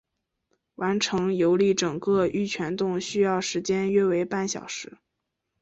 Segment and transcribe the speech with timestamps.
[0.77, 4.97] 完成游历整个玉泉洞需要时间为约半小时。